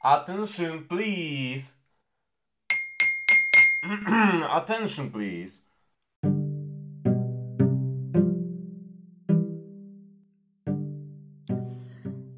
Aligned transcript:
Attention, 0.00 0.84
please. 0.86 1.74
Attention, 4.48 5.10
please. 5.10 5.64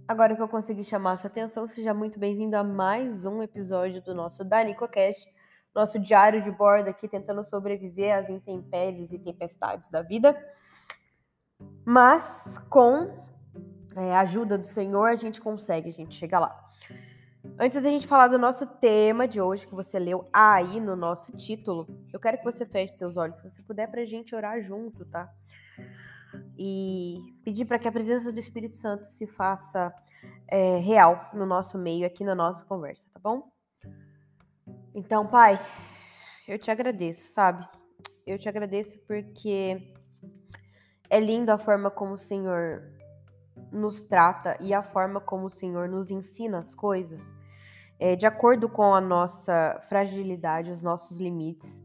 Agora 0.08 0.34
que 0.34 0.40
eu 0.40 0.48
consegui 0.48 0.82
chamar 0.84 1.18
sua 1.18 1.28
atenção, 1.28 1.68
seja 1.68 1.92
muito 1.92 2.19
bem-vindo 2.19 2.56
a 2.56 2.65
mais 2.65 3.26
um 3.26 3.42
episódio 3.42 4.03
do 4.03 4.15
nosso 4.15 4.42
DanicoCast, 4.42 5.31
nosso 5.74 5.99
diário 5.99 6.40
de 6.40 6.51
bordo 6.51 6.88
aqui, 6.88 7.06
tentando 7.06 7.45
sobreviver 7.45 8.17
às 8.17 8.31
intempéries 8.31 9.13
e 9.13 9.19
tempestades 9.19 9.90
da 9.90 10.01
vida. 10.01 10.35
Mas 11.85 12.56
com 12.71 13.15
é, 13.97 14.15
a 14.15 14.21
ajuda 14.21 14.56
do 14.56 14.67
Senhor, 14.67 15.11
a 15.11 15.15
gente 15.15 15.42
consegue, 15.42 15.90
a 15.90 15.92
gente 15.92 16.15
chega 16.15 16.38
lá. 16.38 16.70
Antes 17.59 17.82
da 17.82 17.88
gente 17.88 18.06
falar 18.06 18.28
do 18.28 18.38
nosso 18.38 18.66
tema 18.66 19.26
de 19.26 19.40
hoje, 19.40 19.66
que 19.66 19.74
você 19.74 19.98
leu 19.98 20.28
aí 20.32 20.80
no 20.80 20.94
nosso 20.94 21.32
título, 21.32 21.86
eu 22.12 22.20
quero 22.20 22.38
que 22.38 22.44
você 22.44 22.66
feche 22.66 22.94
seus 22.94 23.16
olhos, 23.16 23.38
se 23.38 23.42
você 23.42 23.62
puder, 23.62 23.90
pra 23.90 24.04
gente 24.04 24.34
orar 24.34 24.60
junto, 24.60 25.04
tá? 25.06 25.30
E 26.58 27.18
pedir 27.42 27.64
para 27.64 27.78
que 27.78 27.88
a 27.88 27.92
presença 27.92 28.30
do 28.30 28.38
Espírito 28.38 28.76
Santo 28.76 29.04
se 29.04 29.26
faça 29.26 29.92
é, 30.48 30.78
real 30.78 31.30
no 31.32 31.46
nosso 31.46 31.78
meio, 31.78 32.06
aqui 32.06 32.24
na 32.24 32.34
nossa 32.34 32.64
conversa, 32.64 33.08
tá 33.12 33.20
bom? 33.20 33.50
Então, 34.95 35.26
Pai, 35.26 35.59
eu 36.46 36.59
te 36.59 36.70
agradeço, 36.70 37.32
sabe? 37.32 37.66
Eu 38.26 38.38
te 38.38 38.48
agradeço 38.48 38.98
porque 39.06 39.95
é 41.09 41.18
lindo 41.18 41.50
a 41.50 41.59
forma 41.59 41.90
como 41.90 42.14
o 42.14 42.18
Senhor 42.18 42.99
nos 43.73 44.05
trata 44.05 44.56
e 44.60 44.74
a 44.74 44.83
forma 44.83 45.20
como 45.20 45.47
o 45.47 45.51
Senhor 45.51 45.88
nos 45.88 46.10
ensina 46.10 46.59
as 46.59 46.74
coisas 46.74 47.34
é, 48.01 48.16
de 48.16 48.27
acordo 48.27 48.69
com 48.69 48.95
a 48.95 49.01
nossa 49.01 49.79
fragilidade, 49.83 50.71
os 50.71 50.82
nossos 50.82 51.18
limites. 51.18 51.82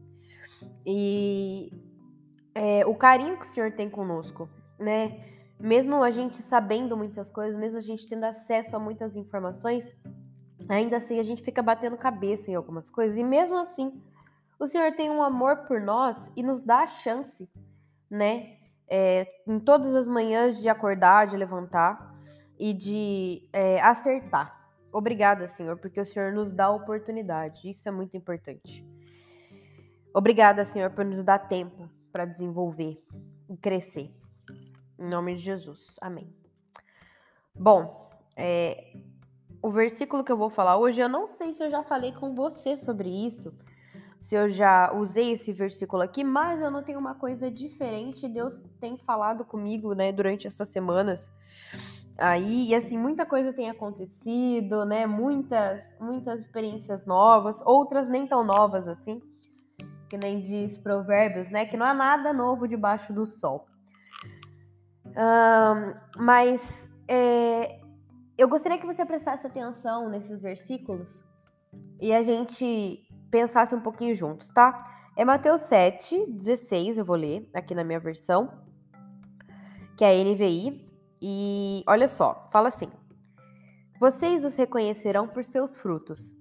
E 0.84 1.70
é, 2.54 2.86
o 2.86 2.94
carinho 2.94 3.36
que 3.36 3.44
o 3.44 3.48
Senhor 3.48 3.70
tem 3.72 3.90
conosco, 3.90 4.48
né? 4.78 5.22
Mesmo 5.60 6.02
a 6.02 6.10
gente 6.10 6.38
sabendo 6.38 6.96
muitas 6.96 7.30
coisas, 7.30 7.58
mesmo 7.58 7.78
a 7.78 7.82
gente 7.82 8.06
tendo 8.06 8.24
acesso 8.24 8.74
a 8.74 8.78
muitas 8.78 9.14
informações, 9.14 9.92
ainda 10.68 10.96
assim 10.96 11.20
a 11.20 11.22
gente 11.22 11.42
fica 11.42 11.62
batendo 11.62 11.96
cabeça 11.98 12.50
em 12.50 12.54
algumas 12.54 12.88
coisas. 12.88 13.18
E 13.18 13.24
mesmo 13.24 13.56
assim, 13.56 14.02
o 14.58 14.66
Senhor 14.66 14.92
tem 14.92 15.10
um 15.10 15.22
amor 15.22 15.66
por 15.66 15.80
nós 15.80 16.32
e 16.34 16.42
nos 16.42 16.62
dá 16.62 16.80
a 16.80 16.86
chance, 16.86 17.48
né? 18.10 18.55
É, 18.88 19.26
em 19.46 19.58
todas 19.58 19.94
as 19.94 20.06
manhãs 20.06 20.60
de 20.60 20.68
acordar, 20.68 21.26
de 21.26 21.36
levantar 21.36 22.14
e 22.58 22.72
de 22.72 23.48
é, 23.52 23.80
acertar. 23.80 24.70
Obrigada, 24.92 25.46
Senhor, 25.46 25.76
porque 25.76 26.00
o 26.00 26.06
Senhor 26.06 26.32
nos 26.32 26.54
dá 26.54 26.70
oportunidade. 26.70 27.68
Isso 27.68 27.88
é 27.88 27.92
muito 27.92 28.16
importante. 28.16 28.86
Obrigada, 30.14 30.64
Senhor, 30.64 30.90
por 30.90 31.04
nos 31.04 31.22
dar 31.22 31.38
tempo 31.38 31.90
para 32.10 32.24
desenvolver 32.24 33.02
e 33.50 33.56
crescer. 33.56 34.10
Em 34.98 35.06
nome 35.06 35.34
de 35.34 35.42
Jesus. 35.42 35.96
Amém. 36.00 36.32
Bom, 37.54 38.10
é, 38.34 38.96
o 39.60 39.70
versículo 39.70 40.24
que 40.24 40.32
eu 40.32 40.36
vou 40.36 40.48
falar 40.48 40.78
hoje, 40.78 41.00
eu 41.00 41.08
não 41.08 41.26
sei 41.26 41.52
se 41.52 41.62
eu 41.62 41.68
já 41.68 41.82
falei 41.82 42.12
com 42.12 42.34
você 42.34 42.76
sobre 42.76 43.08
isso, 43.10 43.54
se 44.20 44.34
eu 44.34 44.48
já 44.48 44.92
usei 44.92 45.32
esse 45.32 45.52
versículo 45.52 46.02
aqui, 46.02 46.24
mas 46.24 46.60
eu 46.60 46.70
não 46.70 46.82
tenho 46.82 46.98
uma 46.98 47.14
coisa 47.14 47.50
diferente. 47.50 48.28
Deus 48.28 48.62
tem 48.80 48.96
falado 48.96 49.44
comigo, 49.44 49.94
né, 49.94 50.12
durante 50.12 50.46
essas 50.46 50.68
semanas 50.68 51.30
aí, 52.18 52.70
e 52.70 52.74
assim, 52.74 52.98
muita 52.98 53.26
coisa 53.26 53.52
tem 53.52 53.68
acontecido, 53.68 54.84
né? 54.84 55.06
Muitas, 55.06 55.84
muitas 56.00 56.40
experiências 56.40 57.04
novas, 57.04 57.60
outras 57.64 58.08
nem 58.08 58.26
tão 58.26 58.42
novas 58.42 58.88
assim, 58.88 59.20
que 60.08 60.16
nem 60.16 60.40
diz 60.40 60.78
Provérbios, 60.78 61.50
né? 61.50 61.66
Que 61.66 61.76
não 61.76 61.86
há 61.86 61.94
nada 61.94 62.32
novo 62.32 62.66
debaixo 62.66 63.12
do 63.12 63.26
sol. 63.26 63.66
Um, 65.06 65.94
mas 66.22 66.90
é, 67.08 67.80
eu 68.36 68.48
gostaria 68.48 68.78
que 68.78 68.86
você 68.86 69.04
prestasse 69.04 69.46
atenção 69.46 70.08
nesses 70.08 70.42
versículos 70.42 71.24
e 72.00 72.12
a 72.12 72.22
gente 72.22 73.05
pensasse 73.30 73.74
um 73.74 73.80
pouquinho 73.80 74.14
juntos, 74.14 74.50
tá? 74.50 74.84
É 75.16 75.24
Mateus 75.24 75.62
7, 75.62 76.26
16, 76.32 76.98
eu 76.98 77.04
vou 77.04 77.16
ler 77.16 77.48
aqui 77.54 77.74
na 77.74 77.82
minha 77.82 77.98
versão, 77.98 78.50
que 79.96 80.04
é 80.04 80.10
a 80.10 80.24
NVI, 80.24 80.86
e 81.20 81.82
olha 81.88 82.06
só, 82.06 82.44
fala 82.52 82.68
assim: 82.68 82.90
Vocês 83.98 84.44
os 84.44 84.56
reconhecerão 84.56 85.26
por 85.26 85.42
seus 85.42 85.76
frutos. 85.76 86.36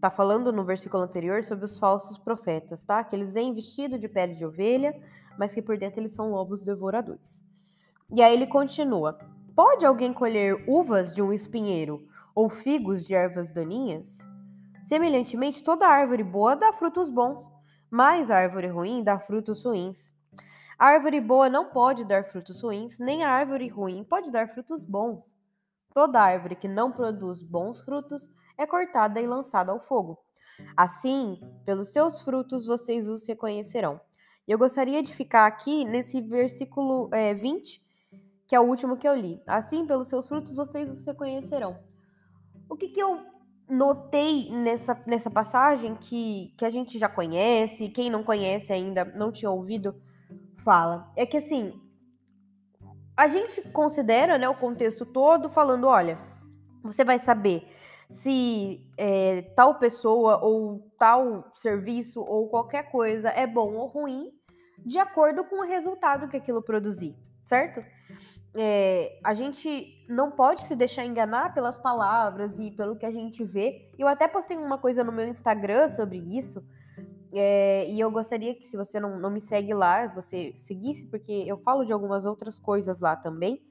Tá 0.00 0.10
falando 0.10 0.52
no 0.52 0.64
versículo 0.64 1.02
anterior 1.02 1.42
sobre 1.44 1.64
os 1.64 1.78
falsos 1.78 2.18
profetas, 2.18 2.82
tá? 2.82 3.02
Que 3.04 3.16
eles 3.16 3.34
vêm 3.34 3.54
vestidos 3.54 4.00
de 4.00 4.08
pele 4.08 4.34
de 4.34 4.46
ovelha, 4.46 4.98
mas 5.38 5.54
que 5.54 5.60
por 5.60 5.76
dentro 5.76 6.00
eles 6.00 6.14
são 6.14 6.30
lobos 6.30 6.64
devoradores. 6.64 7.44
E 8.14 8.22
aí 8.22 8.34
ele 8.34 8.46
continua: 8.46 9.18
Pode 9.54 9.84
alguém 9.84 10.12
colher 10.12 10.64
uvas 10.68 11.14
de 11.14 11.22
um 11.22 11.32
espinheiro 11.32 12.06
ou 12.34 12.48
figos 12.48 13.06
de 13.06 13.14
ervas 13.14 13.52
daninhas? 13.52 14.29
Semelhantemente, 14.90 15.62
toda 15.62 15.86
árvore 15.86 16.24
boa 16.24 16.56
dá 16.56 16.72
frutos 16.72 17.08
bons, 17.08 17.48
mas 17.88 18.28
a 18.28 18.38
árvore 18.38 18.66
ruim 18.66 19.04
dá 19.04 19.20
frutos 19.20 19.64
ruins. 19.64 20.12
A 20.76 20.86
árvore 20.86 21.20
boa 21.20 21.48
não 21.48 21.70
pode 21.70 22.04
dar 22.04 22.24
frutos 22.24 22.60
ruins, 22.60 22.98
nem 22.98 23.22
a 23.22 23.30
árvore 23.30 23.68
ruim 23.68 24.02
pode 24.02 24.32
dar 24.32 24.48
frutos 24.48 24.84
bons. 24.84 25.36
Toda 25.94 26.20
árvore 26.20 26.56
que 26.56 26.66
não 26.66 26.90
produz 26.90 27.40
bons 27.40 27.80
frutos 27.82 28.32
é 28.58 28.66
cortada 28.66 29.20
e 29.20 29.28
lançada 29.28 29.70
ao 29.70 29.78
fogo. 29.78 30.18
Assim, 30.76 31.40
pelos 31.64 31.92
seus 31.92 32.22
frutos 32.22 32.66
vocês 32.66 33.06
os 33.06 33.24
reconhecerão. 33.28 34.00
Eu 34.44 34.58
gostaria 34.58 35.04
de 35.04 35.14
ficar 35.14 35.46
aqui 35.46 35.84
nesse 35.84 36.20
versículo 36.20 37.08
é, 37.12 37.32
20, 37.32 37.80
que 38.44 38.56
é 38.56 38.58
o 38.58 38.64
último 38.64 38.96
que 38.96 39.06
eu 39.06 39.14
li. 39.14 39.40
Assim, 39.46 39.86
pelos 39.86 40.08
seus 40.08 40.26
frutos 40.26 40.56
vocês 40.56 40.90
os 40.90 41.06
reconhecerão. 41.06 41.78
O 42.68 42.76
que, 42.76 42.88
que 42.88 42.98
eu 42.98 43.29
notei 43.70 44.50
nessa, 44.50 45.00
nessa 45.06 45.30
passagem 45.30 45.94
que, 45.94 46.52
que 46.56 46.64
a 46.64 46.70
gente 46.70 46.98
já 46.98 47.08
conhece, 47.08 47.88
quem 47.88 48.10
não 48.10 48.22
conhece 48.22 48.72
ainda, 48.72 49.04
não 49.04 49.30
tinha 49.30 49.50
ouvido, 49.50 49.94
fala 50.58 51.10
é 51.16 51.24
que 51.24 51.38
assim 51.38 51.72
a 53.16 53.26
gente 53.26 53.60
considera 53.70 54.38
né, 54.38 54.48
o 54.48 54.54
contexto 54.54 55.04
todo 55.04 55.50
falando, 55.50 55.86
olha, 55.86 56.18
você 56.82 57.04
vai 57.04 57.18
saber 57.18 57.68
se 58.08 58.80
é, 58.96 59.42
tal 59.54 59.78
pessoa 59.78 60.42
ou 60.42 60.90
tal 60.98 61.50
serviço 61.54 62.22
ou 62.22 62.48
qualquer 62.48 62.90
coisa 62.90 63.28
é 63.28 63.46
bom 63.46 63.74
ou 63.74 63.88
ruim 63.88 64.32
de 64.78 64.98
acordo 64.98 65.44
com 65.44 65.60
o 65.60 65.66
resultado 65.66 66.28
que 66.28 66.36
aquilo 66.36 66.62
produzir, 66.62 67.14
certo? 67.42 67.84
É, 68.54 69.18
a 69.24 69.32
gente 69.32 70.04
não 70.08 70.30
pode 70.30 70.66
se 70.66 70.74
deixar 70.74 71.04
enganar 71.04 71.54
pelas 71.54 71.78
palavras 71.78 72.58
e 72.58 72.70
pelo 72.72 72.96
que 72.96 73.06
a 73.06 73.12
gente 73.12 73.44
vê. 73.44 73.88
Eu 73.98 74.08
até 74.08 74.26
postei 74.26 74.56
uma 74.56 74.78
coisa 74.78 75.04
no 75.04 75.12
meu 75.12 75.26
Instagram 75.26 75.88
sobre 75.88 76.18
isso, 76.18 76.64
é, 77.32 77.88
e 77.88 78.00
eu 78.00 78.10
gostaria 78.10 78.54
que, 78.54 78.64
se 78.64 78.76
você 78.76 78.98
não, 78.98 79.18
não 79.18 79.30
me 79.30 79.40
segue 79.40 79.72
lá, 79.72 80.06
você 80.08 80.52
seguisse, 80.56 81.06
porque 81.06 81.44
eu 81.46 81.58
falo 81.58 81.84
de 81.84 81.92
algumas 81.92 82.26
outras 82.26 82.58
coisas 82.58 83.00
lá 83.00 83.14
também. 83.14 83.62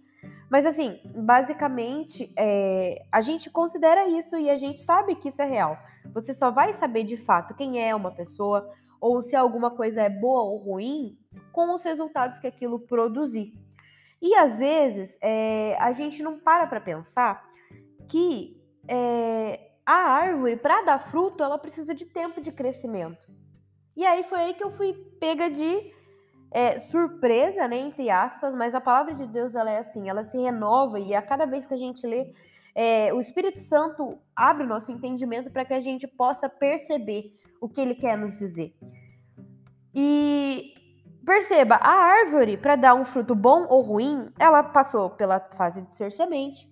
Mas, 0.50 0.66
assim, 0.66 1.00
basicamente, 1.16 2.34
é, 2.38 3.06
a 3.12 3.22
gente 3.22 3.50
considera 3.50 4.08
isso 4.08 4.38
e 4.38 4.50
a 4.50 4.58
gente 4.58 4.82
sabe 4.82 5.16
que 5.16 5.30
isso 5.30 5.42
é 5.42 5.46
real. 5.46 5.78
Você 6.14 6.34
só 6.34 6.50
vai 6.52 6.74
saber 6.74 7.04
de 7.04 7.18
fato 7.18 7.54
quem 7.54 7.82
é 7.82 7.94
uma 7.94 8.12
pessoa 8.12 8.70
ou 9.00 9.22
se 9.22 9.36
alguma 9.36 9.72
coisa 9.72 10.02
é 10.02 10.10
boa 10.10 10.42
ou 10.42 10.58
ruim 10.58 11.18
com 11.52 11.74
os 11.74 11.84
resultados 11.84 12.40
que 12.40 12.48
aquilo 12.48 12.80
produzir. 12.80 13.54
E 14.22 14.36
às 14.36 14.60
vezes 14.60 15.18
é, 15.22 15.78
a 15.80 15.92
gente 15.92 16.22
não 16.22 16.38
para 16.40 16.68
para 16.68 16.82
pensar 16.82 17.50
que 18.10 18.60
é, 18.88 19.72
a 19.86 20.12
árvore, 20.12 20.56
para 20.56 20.82
dar 20.82 21.00
fruto, 21.00 21.44
ela 21.44 21.58
precisa 21.58 21.96
de 21.96 22.06
tempo 22.06 22.42
de 22.42 22.52
crescimento. 22.52 23.28
E 23.96 24.06
aí 24.06 24.24
foi 24.24 24.40
aí 24.40 24.54
que 24.54 24.64
eu 24.64 24.72
fui 24.72 24.94
pega 25.20 25.50
de 25.50 25.94
é, 26.52 26.80
surpresa, 26.80 27.68
né, 27.68 27.78
entre 27.78 28.10
aspas, 28.10 28.56
mas 28.56 28.74
a 28.74 28.82
palavra 28.82 29.14
de 29.14 29.28
Deus 29.28 29.56
ela 29.56 29.70
é 29.70 29.80
assim, 29.80 30.10
ela 30.10 30.24
se 30.24 30.38
renova 30.38 31.00
e 31.00 31.14
a 31.14 31.22
cada 31.22 31.46
vez 31.46 31.66
que 31.66 31.74
a 31.74 31.78
gente 31.78 32.06
lê, 32.06 32.34
é, 32.74 33.14
o 33.14 33.20
Espírito 33.20 33.60
Santo 33.60 34.18
abre 34.36 34.64
o 34.64 34.68
nosso 34.68 34.92
entendimento 34.92 35.52
para 35.52 35.66
que 35.66 35.74
a 35.74 35.82
gente 35.82 36.08
possa 36.08 36.48
perceber 36.48 37.34
o 37.60 37.68
que 37.68 37.82
ele 37.82 37.96
quer 37.96 38.18
nos 38.18 38.38
dizer. 38.38 38.74
E 39.94 40.76
perceba, 41.30 41.76
a 41.76 41.92
árvore, 41.92 42.58
para 42.58 42.76
dar 42.76 42.96
um 42.96 43.06
fruto 43.06 43.36
bom 43.36 43.68
ou 43.70 43.82
ruim, 43.82 44.32
ela 44.40 44.64
passou 44.64 45.12
pela 45.12 45.40
fase 45.40 45.84
de 45.84 45.94
ser 45.94 46.12
semente, 46.12 46.68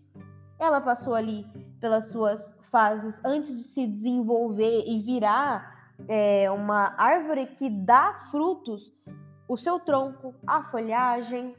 ela 0.57 0.81
passou 0.81 1.13
ali 1.13 1.45
pelas 1.79 2.09
suas 2.09 2.57
fases 2.63 3.21
antes 3.23 3.55
de 3.55 3.63
se 3.63 3.85
desenvolver 3.85 4.83
e 4.87 4.99
virar 4.99 5.93
é, 6.07 6.49
uma 6.49 6.95
árvore 6.97 7.45
que 7.55 7.69
dá 7.69 8.15
frutos, 8.31 8.91
o 9.47 9.55
seu 9.55 9.79
tronco, 9.79 10.33
a 10.47 10.63
folhagem, 10.63 11.55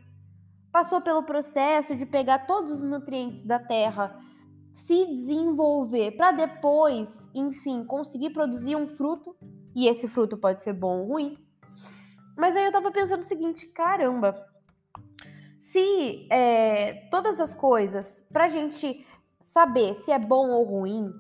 passou 0.73 1.01
pelo 1.01 1.23
processo 1.23 1.95
de 1.95 2.05
pegar 2.05 2.49
todos 2.49 2.73
os 2.73 2.83
nutrientes 2.83 3.47
da 3.47 3.61
terra, 3.61 4.19
se 4.73 5.07
desenvolver 5.07 6.17
para 6.17 6.33
depois, 6.33 7.31
enfim, 7.33 7.85
conseguir 7.85 8.31
produzir 8.31 8.75
um 8.75 8.89
fruto, 8.89 9.37
e 9.73 9.87
esse 9.87 10.09
fruto 10.09 10.37
pode 10.37 10.63
ser 10.63 10.73
bom 10.73 11.03
ou 11.03 11.07
ruim. 11.07 11.48
Mas 12.39 12.55
aí 12.55 12.65
eu 12.65 12.73
tava 12.73 12.93
pensando 12.93 13.23
o 13.23 13.27
seguinte: 13.27 13.67
caramba, 13.67 14.47
se 15.59 16.29
é, 16.31 17.09
todas 17.11 17.41
as 17.41 17.53
coisas, 17.53 18.25
pra 18.33 18.49
gente 18.49 19.05
saber 19.41 19.95
se 19.97 20.13
é 20.13 20.19
bom 20.21 20.49
ou 20.51 20.63
ruim, 20.63 21.13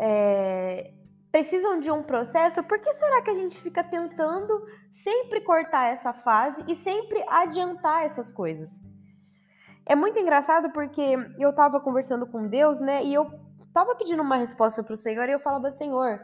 é, 0.00 0.92
precisam 1.30 1.78
de 1.78 1.92
um 1.92 2.02
processo, 2.02 2.60
por 2.64 2.80
que 2.80 2.92
será 2.94 3.22
que 3.22 3.30
a 3.30 3.34
gente 3.34 3.56
fica 3.56 3.84
tentando 3.84 4.66
sempre 4.90 5.40
cortar 5.42 5.92
essa 5.92 6.12
fase 6.12 6.64
e 6.68 6.74
sempre 6.74 7.24
adiantar 7.28 8.04
essas 8.04 8.32
coisas? 8.32 8.80
É 9.86 9.94
muito 9.94 10.18
engraçado 10.18 10.72
porque 10.72 11.16
eu 11.38 11.54
tava 11.54 11.80
conversando 11.80 12.26
com 12.26 12.48
Deus, 12.48 12.80
né? 12.80 13.04
E 13.04 13.14
eu 13.14 13.30
tava 13.72 13.94
pedindo 13.94 14.22
uma 14.22 14.36
resposta 14.36 14.82
pro 14.82 14.96
Senhor 14.96 15.28
e 15.28 15.32
eu 15.32 15.40
falava, 15.40 15.70
Senhor, 15.70 16.20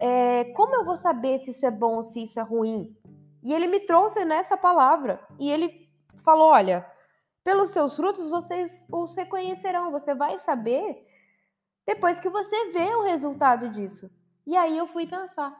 é, 0.00 0.44
como 0.56 0.74
eu 0.74 0.84
vou 0.84 0.96
saber 0.96 1.38
se 1.38 1.52
isso 1.52 1.64
é 1.64 1.70
bom 1.70 1.94
ou 1.96 2.02
se 2.02 2.24
isso 2.24 2.38
é 2.38 2.42
ruim? 2.42 2.94
E 3.44 3.52
ele 3.52 3.66
me 3.66 3.80
trouxe 3.80 4.24
nessa 4.24 4.56
palavra. 4.56 5.20
E 5.38 5.50
ele 5.50 5.86
falou: 6.16 6.48
olha, 6.48 6.90
pelos 7.44 7.70
seus 7.70 7.94
frutos 7.94 8.30
vocês 8.30 8.86
os 8.90 9.14
reconhecerão. 9.14 9.92
Você 9.92 10.14
vai 10.14 10.38
saber 10.38 11.06
depois 11.86 12.18
que 12.18 12.30
você 12.30 12.72
vê 12.72 12.94
o 12.94 13.02
resultado 13.02 13.68
disso. 13.68 14.10
E 14.46 14.56
aí 14.56 14.76
eu 14.76 14.86
fui 14.86 15.06
pensar 15.06 15.54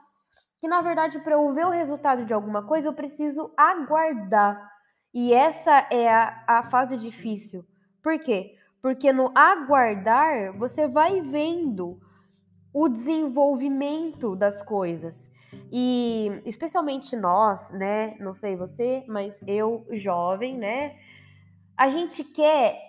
que, 0.59 0.67
na 0.67 0.81
verdade, 0.81 1.19
para 1.19 1.33
eu 1.33 1.53
ver 1.53 1.65
o 1.67 1.71
resultado 1.71 2.25
de 2.25 2.33
alguma 2.33 2.65
coisa, 2.65 2.87
eu 2.87 2.93
preciso 2.93 3.53
aguardar. 3.55 4.71
E 5.13 5.31
essa 5.31 5.87
é 5.91 6.11
a, 6.11 6.43
a 6.47 6.63
fase 6.63 6.97
difícil. 6.97 7.63
Por 8.01 8.19
quê? 8.19 8.55
Porque 8.81 9.13
no 9.13 9.31
aguardar, 9.35 10.57
você 10.57 10.87
vai 10.87 11.21
vendo 11.21 11.99
o 12.73 12.89
desenvolvimento 12.89 14.35
das 14.35 14.61
coisas. 14.61 15.29
E 15.71 16.41
especialmente 16.45 17.15
nós, 17.15 17.71
né? 17.71 18.15
Não 18.19 18.33
sei 18.33 18.55
você, 18.55 19.03
mas 19.07 19.43
eu, 19.47 19.85
jovem, 19.91 20.57
né? 20.57 20.95
A 21.77 21.89
gente 21.89 22.23
quer 22.23 22.79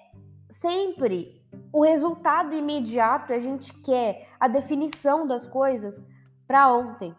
sempre 0.48 1.42
o 1.72 1.82
resultado 1.82 2.54
imediato, 2.54 3.32
a 3.32 3.38
gente 3.38 3.72
quer 3.80 4.28
a 4.38 4.48
definição 4.48 5.26
das 5.26 5.46
coisas 5.46 6.04
para 6.46 6.72
ontem. 6.72 7.14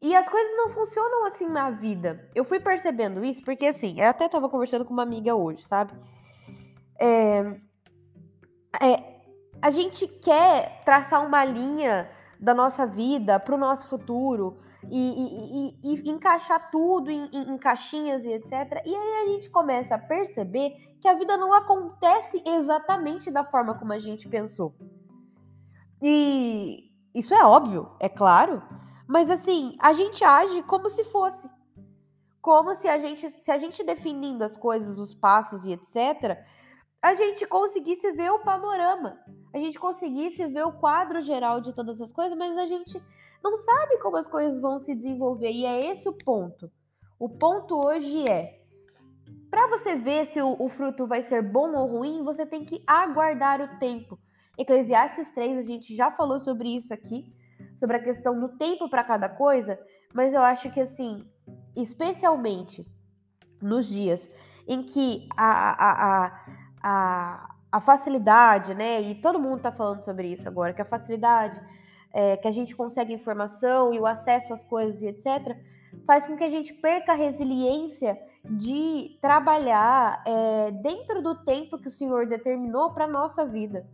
E 0.00 0.14
as 0.14 0.28
coisas 0.28 0.56
não 0.56 0.68
funcionam 0.68 1.26
assim 1.26 1.48
na 1.48 1.70
vida. 1.70 2.30
Eu 2.34 2.44
fui 2.44 2.60
percebendo 2.60 3.24
isso 3.24 3.42
porque, 3.44 3.66
assim, 3.66 4.00
eu 4.00 4.08
até 4.08 4.26
estava 4.26 4.48
conversando 4.48 4.84
com 4.84 4.92
uma 4.92 5.02
amiga 5.02 5.34
hoje, 5.34 5.62
sabe? 5.62 5.92
É, 7.00 7.40
é, 8.80 9.18
a 9.60 9.70
gente 9.70 10.06
quer 10.06 10.82
traçar 10.84 11.26
uma 11.26 11.44
linha 11.44 12.08
da 12.38 12.54
nossa 12.54 12.86
vida 12.86 13.38
para 13.40 13.54
o 13.54 13.58
nosso 13.58 13.88
futuro 13.88 14.58
e, 14.90 14.96
e, 14.96 15.92
e, 15.92 16.02
e 16.02 16.10
encaixar 16.10 16.70
tudo 16.70 17.10
em, 17.10 17.28
em, 17.32 17.52
em, 17.52 17.58
caixinhas 17.58 18.24
e 18.24 18.32
etc. 18.32 18.82
E 18.86 18.94
aí 18.94 19.22
a 19.22 19.32
gente 19.32 19.50
começa 19.50 19.96
a 19.96 19.98
perceber 19.98 20.70
que 21.00 21.08
a 21.08 21.14
vida 21.14 21.36
não 21.36 21.52
acontece 21.52 22.42
exatamente 22.46 23.30
da 23.30 23.44
forma 23.44 23.74
como 23.74 23.92
a 23.92 23.98
gente 23.98 24.28
pensou. 24.28 24.74
E 26.00 26.90
isso 27.14 27.34
é 27.34 27.44
óbvio, 27.44 27.90
é 27.98 28.08
claro. 28.08 28.62
Mas 29.06 29.30
assim, 29.30 29.76
a 29.80 29.92
gente 29.92 30.22
age 30.22 30.62
como 30.62 30.88
se 30.88 31.02
fosse. 31.04 31.50
Como 32.40 32.74
se 32.74 32.86
a 32.86 32.98
gente, 32.98 33.28
se 33.28 33.50
a 33.50 33.58
gente 33.58 33.82
definindo 33.82 34.44
as 34.44 34.56
coisas, 34.56 34.98
os 34.98 35.12
passos 35.12 35.64
e 35.66 35.72
etc, 35.72 36.38
a 37.02 37.14
gente 37.14 37.46
conseguisse 37.46 38.10
ver 38.12 38.30
o 38.30 38.40
panorama. 38.40 39.18
A 39.52 39.58
gente 39.58 39.78
conseguisse 39.78 40.46
ver 40.46 40.64
o 40.64 40.72
quadro 40.72 41.20
geral 41.22 41.60
de 41.60 41.72
todas 41.72 42.00
as 42.00 42.12
coisas, 42.12 42.36
mas 42.36 42.56
a 42.56 42.66
gente 42.66 43.02
não 43.42 43.56
sabe 43.56 43.98
como 43.98 44.16
as 44.16 44.26
coisas 44.26 44.60
vão 44.60 44.80
se 44.80 44.94
desenvolver. 44.94 45.50
E 45.50 45.64
é 45.64 45.90
esse 45.90 46.08
o 46.08 46.12
ponto. 46.12 46.70
O 47.18 47.28
ponto 47.28 47.74
hoje 47.76 48.28
é: 48.28 48.60
para 49.50 49.66
você 49.68 49.96
ver 49.96 50.26
se 50.26 50.40
o, 50.40 50.56
o, 50.58 50.68
fruto 50.68 51.06
vai 51.06 51.22
ser 51.22 51.42
bom 51.42 51.74
ou 51.74 51.86
ruim, 51.86 52.24
você 52.24 52.44
tem 52.44 52.64
que 52.64 52.82
aguardar 52.86 53.60
o 53.60 53.78
tempo. 53.78 54.18
Eclesiastes 54.58 55.30
3, 55.30 55.56
a 55.56 55.62
gente 55.62 55.94
já 55.94 56.10
falou 56.10 56.40
sobre 56.40 56.68
isso 56.68 56.92
aqui 56.92 57.32
sobre 57.78 57.96
a 57.96 58.02
questão 58.02 58.38
do 58.38 58.48
tempo 58.56 58.90
para 58.90 59.04
cada 59.04 59.28
coisa, 59.28 59.78
mas 60.12 60.34
eu 60.34 60.42
acho 60.42 60.70
que 60.70 60.80
assim, 60.80 61.24
especialmente 61.76 62.84
nos 63.62 63.88
dias 63.88 64.28
em 64.66 64.82
que 64.82 65.28
a, 65.36 65.70
a, 65.70 66.26
a, 66.26 66.57
a, 66.82 67.54
a 67.70 67.80
facilidade, 67.80 68.74
né? 68.74 69.00
E 69.00 69.14
todo 69.14 69.38
mundo 69.38 69.58
está 69.58 69.72
falando 69.72 70.02
sobre 70.02 70.28
isso 70.28 70.48
agora, 70.48 70.72
que 70.72 70.82
a 70.82 70.84
facilidade 70.84 71.60
é, 72.12 72.36
que 72.36 72.48
a 72.48 72.52
gente 72.52 72.74
consegue 72.74 73.12
informação 73.12 73.92
e 73.92 73.98
o 73.98 74.06
acesso 74.06 74.52
às 74.52 74.62
coisas 74.62 75.02
e 75.02 75.08
etc., 75.08 75.56
faz 76.06 76.26
com 76.26 76.36
que 76.36 76.44
a 76.44 76.50
gente 76.50 76.72
perca 76.74 77.12
a 77.12 77.14
resiliência 77.14 78.18
de 78.44 79.18
trabalhar 79.20 80.22
é, 80.26 80.70
dentro 80.70 81.22
do 81.22 81.34
tempo 81.44 81.78
que 81.78 81.88
o 81.88 81.90
Senhor 81.90 82.26
determinou 82.26 82.92
para 82.92 83.06
nossa 83.06 83.44
vida. 83.44 83.86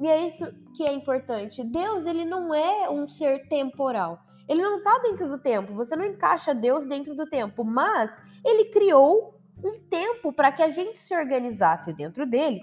E 0.00 0.06
é 0.06 0.26
isso 0.26 0.46
que 0.74 0.84
é 0.84 0.92
importante. 0.92 1.64
Deus, 1.64 2.06
ele 2.06 2.24
não 2.24 2.54
é 2.54 2.90
um 2.90 3.08
ser 3.08 3.48
temporal. 3.48 4.20
Ele 4.48 4.62
não 4.62 4.78
está 4.78 4.98
dentro 4.98 5.28
do 5.28 5.38
tempo. 5.38 5.74
Você 5.74 5.96
não 5.96 6.04
encaixa 6.04 6.54
Deus 6.54 6.86
dentro 6.86 7.14
do 7.14 7.26
tempo, 7.26 7.64
mas 7.64 8.16
ele 8.44 8.66
criou 8.66 9.35
um 9.62 9.80
tempo 9.88 10.32
para 10.32 10.52
que 10.52 10.62
a 10.62 10.68
gente 10.68 10.98
se 10.98 11.14
organizasse 11.14 11.92
dentro 11.92 12.26
dele. 12.26 12.60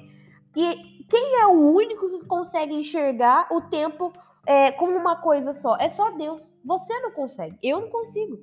E 0.55 1.05
quem 1.09 1.41
é 1.41 1.47
o 1.47 1.71
único 1.71 2.19
que 2.19 2.27
consegue 2.27 2.73
enxergar 2.73 3.47
o 3.51 3.61
tempo 3.61 4.13
é, 4.45 4.71
como 4.71 4.95
uma 4.97 5.15
coisa 5.15 5.53
só? 5.53 5.75
É 5.77 5.89
só 5.89 6.11
Deus. 6.11 6.53
Você 6.63 6.97
não 6.99 7.11
consegue. 7.11 7.57
Eu 7.61 7.81
não 7.81 7.89
consigo. 7.89 8.39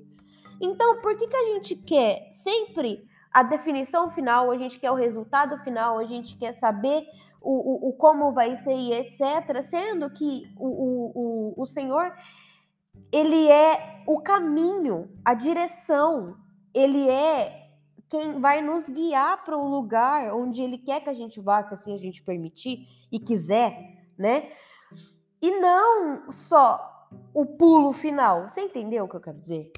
Então, 0.61 1.01
por 1.01 1.17
que, 1.17 1.27
que 1.27 1.37
a 1.37 1.55
gente 1.55 1.75
quer 1.75 2.29
sempre 2.33 3.09
a 3.33 3.43
definição 3.43 4.11
final, 4.11 4.51
a 4.51 4.57
gente 4.57 4.79
quer 4.79 4.91
o 4.91 4.97
resultado 4.97 5.57
final, 5.59 5.99
a 5.99 6.05
gente 6.05 6.37
quer 6.37 6.53
saber 6.53 7.07
o, 7.41 7.87
o, 7.87 7.89
o 7.89 7.93
como 7.93 8.33
vai 8.33 8.57
ser 8.57 8.75
e 8.75 8.93
etc. 8.93 9.63
Sendo 9.63 10.11
que 10.11 10.53
o, 10.57 11.55
o, 11.55 11.63
o, 11.63 11.67
Senhor, 11.67 12.13
ele 13.13 13.49
é 13.49 14.03
o 14.07 14.21
caminho, 14.21 15.09
a 15.25 15.33
direção, 15.33 16.37
ele 16.75 17.09
é 17.09 17.60
quem 18.11 18.41
vai 18.41 18.61
nos 18.61 18.89
guiar 18.89 19.45
para 19.45 19.57
o 19.57 19.69
lugar 19.69 20.35
onde 20.35 20.61
ele 20.61 20.77
quer 20.77 21.01
que 21.01 21.09
a 21.09 21.15
gente 21.15 21.41
vá, 21.41 21.65
se 21.65 21.73
assim 21.73 21.95
a 21.95 21.99
gente 21.99 22.23
permitir 22.23 22.89
e 23.11 23.21
quiser, 23.21 24.13
né? 24.19 24.51
E 25.41 25.61
não 25.61 26.29
só 26.29 27.09
o 27.33 27.47
pulo 27.47 27.93
final. 27.93 28.49
Você 28.49 28.63
entendeu 28.63 29.05
o 29.05 29.09
que 29.09 29.15
eu 29.15 29.21
quero 29.21 29.39
dizer? 29.39 29.73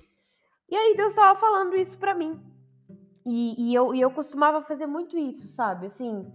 E 0.68 0.74
aí 0.74 0.94
Deus 0.96 1.10
estava 1.10 1.38
falando 1.38 1.76
isso 1.76 1.98
para 1.98 2.14
mim. 2.14 2.40
E, 3.24 3.70
e, 3.70 3.74
eu, 3.74 3.94
e 3.94 4.00
eu 4.00 4.10
costumava 4.10 4.62
fazer 4.62 4.86
muito 4.86 5.16
isso, 5.18 5.46
sabe? 5.48 5.86
Assim, 5.86 6.26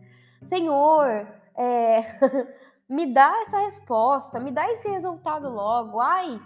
Senhor, 0.44 1.27
é, 1.56 2.04
me 2.88 3.12
dá 3.12 3.42
essa 3.42 3.60
resposta, 3.60 4.39
me 4.39 4.51
dá 4.51 4.72
esse 4.72 4.88
resultado 4.88 5.50
logo. 5.50 6.00
Ai, 6.00 6.39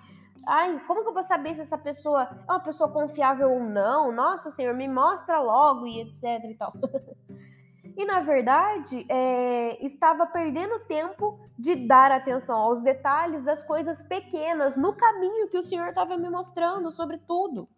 ai, 0.47 0.79
como 0.87 1.03
que 1.03 1.09
eu 1.09 1.13
vou 1.13 1.23
saber 1.23 1.55
se 1.55 1.61
essa 1.61 1.77
pessoa 1.77 2.23
é 2.47 2.51
uma 2.51 2.59
pessoa 2.59 2.91
confiável 2.91 3.51
ou 3.51 3.59
não? 3.59 4.11
Nossa, 4.11 4.49
Senhor, 4.49 4.73
me 4.73 4.87
mostra 4.87 5.39
logo 5.39 5.87
e 5.87 6.01
etc 6.01 6.23
e 6.49 6.55
tal. 6.55 6.73
e 7.97 8.05
na 8.05 8.21
verdade, 8.21 9.05
é, 9.09 9.85
estava 9.85 10.25
perdendo 10.25 10.79
tempo 10.85 11.39
de 11.57 11.75
dar 11.75 12.11
atenção 12.11 12.57
aos 12.57 12.81
detalhes 12.81 13.43
das 13.43 13.63
coisas 13.63 14.01
pequenas 14.01 14.75
no 14.75 14.93
caminho 14.93 15.49
que 15.49 15.57
o 15.57 15.63
Senhor 15.63 15.87
estava 15.87 16.17
me 16.17 16.29
mostrando 16.29 16.91
sobre 16.91 17.17
tudo. 17.19 17.69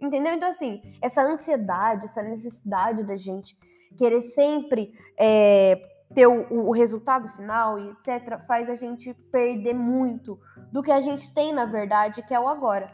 Entendeu? 0.00 0.32
Então, 0.32 0.48
assim, 0.48 0.80
essa 1.02 1.22
ansiedade, 1.22 2.06
essa 2.06 2.22
necessidade 2.22 3.04
da 3.04 3.16
gente 3.16 3.54
querer 3.98 4.22
sempre 4.22 4.94
é, 5.18 5.78
ter 6.14 6.26
o, 6.26 6.68
o, 6.68 6.72
resultado 6.72 7.28
final 7.30 7.78
e 7.78 7.90
etc., 7.90 8.40
faz 8.46 8.68
a 8.68 8.74
gente 8.74 9.14
perder 9.30 9.74
muito 9.74 10.38
do 10.72 10.82
que 10.82 10.90
a 10.90 11.00
gente 11.00 11.32
tem, 11.32 11.52
na 11.52 11.64
verdade, 11.64 12.22
que 12.22 12.34
é 12.34 12.40
o 12.40 12.48
agora. 12.48 12.92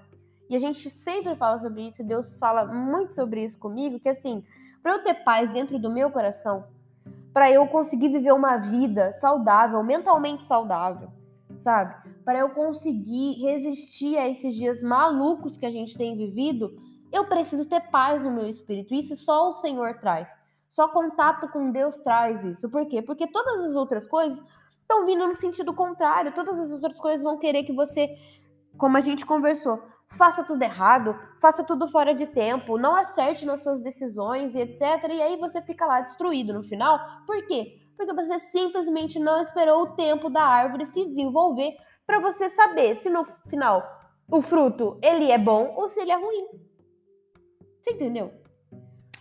E 0.49 0.55
a 0.55 0.59
gente 0.59 0.91
sempre 0.91 1.35
fala 1.35 1.59
sobre 1.59 1.89
isso, 1.89 2.05
Deus 2.05 2.39
fala 2.39 2.65
muito 2.67 3.15
sobre 3.15 3.43
isso 3.43 3.59
comigo, 3.59 3.99
que 3.99 4.09
assim, 4.09 4.45
para 4.83 4.93
eu 4.93 5.03
ter 5.03 5.15
paz 5.15 5.51
dentro 5.51 5.79
do 5.79 5.91
meu 5.91 6.11
coração, 6.11 6.65
para 7.33 7.51
eu 7.51 7.67
conseguir 7.67 8.09
viver 8.09 8.33
uma 8.33 8.57
vida 8.57 9.13
saudável, 9.13 9.83
mentalmente 9.83 10.45
saudável, 10.45 11.11
sabe? 11.57 11.95
Para 12.25 12.39
eu 12.39 12.51
conseguir 12.51 13.41
resistir 13.43 14.17
a 14.17 14.29
esses 14.29 14.55
dias 14.55 14.83
malucos 14.83 15.57
que 15.57 15.67
a 15.67 15.71
gente 15.71 15.97
tem 15.97 16.17
vivido, 16.17 16.81
eu 17.13 17.25
preciso 17.27 17.67
ter 17.67 17.81
paz 17.81 18.25
no 18.25 18.31
meu 18.31 18.49
espírito. 18.49 18.95
Isso 18.95 19.17
só 19.17 19.49
o 19.49 19.53
Senhor 19.53 19.95
traz. 19.99 20.39
Só 20.69 20.89
contato 20.89 21.49
com 21.49 21.71
Deus 21.71 21.99
traz 21.99 22.45
isso. 22.45 22.69
Por 22.71 22.87
quê? 22.87 23.03
Porque 23.03 23.27
todas 23.27 23.65
as 23.65 23.77
outras 23.77 24.07
coisas 24.07 24.43
estão 24.81 25.05
vindo 25.05 25.27
no 25.27 25.35
sentido 25.35 25.75
contrário. 25.75 26.33
Todas 26.33 26.59
as 26.59 26.71
outras 26.71 26.99
coisas 26.99 27.23
vão 27.23 27.39
querer 27.39 27.63
que 27.63 27.73
você, 27.73 28.17
como 28.77 28.97
a 28.97 29.01
gente 29.01 29.25
conversou, 29.25 29.81
faça 30.09 30.45
tudo 30.45 30.63
errado, 30.63 31.19
faça 31.41 31.65
tudo 31.65 31.89
fora 31.89 32.15
de 32.15 32.27
tempo, 32.27 32.79
não 32.79 32.95
acerte 32.95 33.45
nas 33.45 33.61
suas 33.61 33.83
decisões 33.83 34.55
e 34.55 34.61
etc. 34.61 34.81
E 35.11 35.23
aí 35.23 35.37
você 35.37 35.61
fica 35.63 35.87
lá 35.87 36.01
destruído 36.01 36.53
no 36.53 36.63
final. 36.63 36.99
Por 37.27 37.47
quê? 37.47 37.81
Porque 37.97 38.13
você 38.13 38.39
simplesmente 38.39 39.19
não 39.19 39.41
esperou 39.41 39.83
o 39.83 39.95
tempo 39.95 40.31
da 40.31 40.43
árvore 40.43 40.87
se 40.87 41.05
desenvolver 41.07 41.77
para 42.07 42.21
você 42.21 42.49
saber 42.49 42.97
se 42.97 43.11
no 43.11 43.25
final 43.49 43.83
o 44.29 44.41
fruto 44.41 44.99
ele 45.03 45.31
é 45.31 45.39
bom 45.39 45.75
ou 45.77 45.89
se 45.89 46.01
ele 46.01 46.13
é 46.13 46.17
ruim. 46.17 46.47
Você 47.81 47.93
entendeu? 47.93 48.33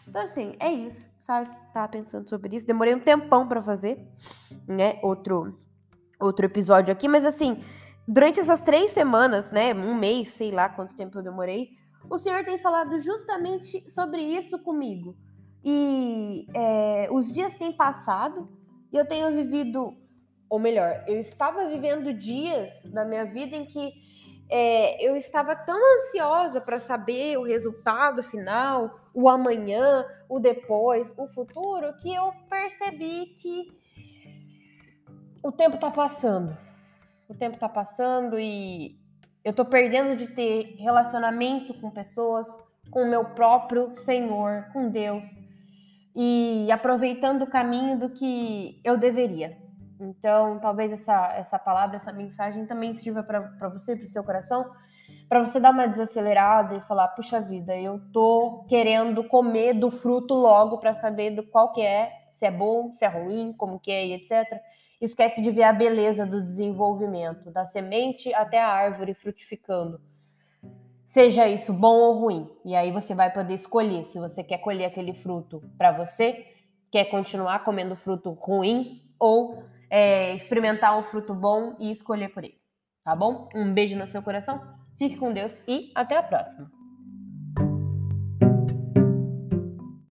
Então 0.07 0.21
assim, 0.21 0.55
é 0.59 0.71
isso, 0.71 1.09
sabe? 1.25 1.49
Tava 1.73 1.87
pensando 1.87 2.29
sobre 2.29 2.55
isso, 2.55 2.67
demorei 2.67 2.93
um 2.93 2.99
tempão 2.99 3.47
para 3.47 3.61
fazer, 3.61 4.07
né? 4.67 4.99
Outro 5.01 5.57
outro 6.21 6.45
episódio 6.45 6.93
aqui, 6.93 7.09
mas 7.09 7.25
assim, 7.25 7.61
durante 8.07 8.39
essas 8.39 8.61
três 8.61 8.91
semanas, 8.91 9.51
né? 9.51 9.73
Um 9.73 9.95
mês, 9.95 10.29
sei 10.29 10.51
lá 10.51 10.69
quanto 10.69 10.95
tempo 10.95 11.17
eu 11.17 11.23
demorei, 11.23 11.71
o 12.09 12.17
Senhor 12.17 12.43
tem 12.45 12.59
falado 12.59 12.99
justamente 12.99 13.89
sobre 13.89 14.21
isso 14.21 14.59
comigo. 14.59 15.17
E 15.63 16.47
é, 16.53 17.09
os 17.11 17.33
dias 17.33 17.55
têm 17.55 17.73
passado 17.73 18.47
e 18.93 18.95
eu 18.95 19.07
tenho 19.07 19.31
vivido, 19.31 19.97
ou 20.47 20.59
melhor, 20.59 21.03
eu 21.07 21.19
estava 21.19 21.67
vivendo 21.67 22.13
dias 22.13 22.71
na 22.93 23.03
minha 23.03 23.25
vida 23.25 23.55
em 23.55 23.65
que 23.65 23.93
é, 24.49 25.03
eu 25.05 25.15
estava 25.15 25.55
tão 25.55 25.79
ansiosa 25.97 26.61
para 26.61 26.79
saber 26.79 27.37
o 27.37 27.43
resultado 27.43 28.21
final, 28.23 28.99
o 29.13 29.27
amanhã, 29.27 30.05
o 30.29 30.39
depois, 30.39 31.13
o 31.17 31.27
futuro, 31.27 31.95
que 31.97 32.13
eu 32.13 32.31
percebi 32.49 33.27
que 33.37 33.67
o 35.43 35.51
tempo 35.51 35.75
está 35.75 35.89
passando. 35.89 36.55
O 37.27 37.33
tempo 37.33 37.55
está 37.55 37.67
passando 37.67 38.39
e 38.39 38.99
eu 39.43 39.53
tô 39.53 39.65
perdendo 39.65 40.15
de 40.15 40.27
ter 40.27 40.75
relacionamento 40.77 41.73
com 41.75 41.89
pessoas, 41.89 42.47
com 42.91 43.03
o 43.03 43.09
meu 43.09 43.25
próprio 43.25 43.93
Senhor, 43.93 44.67
com 44.71 44.89
Deus, 44.89 45.27
e 46.15 46.67
aproveitando 46.71 47.43
o 47.43 47.49
caminho 47.49 47.97
do 47.97 48.09
que 48.09 48.79
eu 48.83 48.97
deveria. 48.97 49.64
Então, 49.99 50.59
talvez 50.59 50.91
essa, 50.91 51.33
essa 51.35 51.59
palavra, 51.59 51.95
essa 51.95 52.11
mensagem 52.11 52.65
também 52.65 52.93
sirva 52.95 53.23
para 53.23 53.69
você, 53.69 53.95
para 53.95 54.03
o 54.03 54.07
seu 54.07 54.23
coração, 54.23 54.69
para 55.29 55.43
você 55.43 55.59
dar 55.59 55.71
uma 55.71 55.87
desacelerada 55.87 56.75
e 56.75 56.81
falar: 56.81 57.09
puxa 57.09 57.39
vida, 57.39 57.75
eu 57.77 57.99
tô 58.11 58.65
querendo 58.67 59.23
comer 59.23 59.73
do 59.73 59.89
fruto 59.89 60.33
logo 60.33 60.77
para 60.77 60.93
saber 60.93 61.31
do 61.31 61.43
qual 61.43 61.71
que 61.71 61.81
é, 61.81 62.11
se 62.31 62.45
é 62.45 62.51
bom, 62.51 62.91
se 62.93 63.05
é 63.05 63.07
ruim, 63.07 63.53
como 63.53 63.79
que 63.79 63.91
é 63.91 64.07
etc 64.07 64.61
esquece 64.99 65.41
de 65.41 65.51
ver 65.51 65.63
a 65.63 65.73
beleza 65.73 66.25
do 66.25 66.43
desenvolvimento, 66.43 67.51
da 67.51 67.65
semente 67.65 68.33
até 68.33 68.59
a 68.59 68.67
árvore 68.67 69.13
frutificando. 69.13 69.99
Seja 71.03 71.47
isso 71.47 71.71
bom 71.71 71.95
ou 71.95 72.19
ruim. 72.19 72.49
E 72.63 72.75
aí 72.75 72.91
você 72.91 73.13
vai 73.13 73.31
poder 73.31 73.53
escolher 73.53 74.05
se 74.05 74.19
você 74.19 74.43
quer 74.43 74.57
colher 74.57 74.85
aquele 74.85 75.13
fruto 75.13 75.61
para 75.77 75.91
você, 75.91 76.45
quer 76.91 77.05
continuar 77.05 77.63
comendo 77.63 77.95
fruto 77.95 78.31
ruim 78.31 79.01
ou 79.19 79.63
é, 79.97 80.35
experimentar 80.35 80.99
um 80.99 81.03
fruto 81.03 81.33
bom 81.33 81.73
e 81.79 81.89
escolher 81.89 82.27
por 82.27 82.43
ele. 82.43 82.59
Tá 83.01 83.15
bom? 83.15 83.47
Um 83.55 83.73
beijo 83.73 83.95
no 83.95 84.05
seu 84.05 84.21
coração, 84.21 84.61
fique 84.97 85.15
com 85.15 85.31
Deus 85.31 85.57
e 85.65 85.93
até 85.95 86.17
a 86.17 86.23
próxima. 86.23 86.69